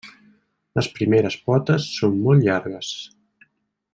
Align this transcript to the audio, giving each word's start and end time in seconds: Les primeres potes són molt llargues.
Les 0.79 0.87
primeres 0.95 1.35
potes 1.51 1.87
són 1.99 2.17
molt 2.23 2.47
llargues. 2.49 2.91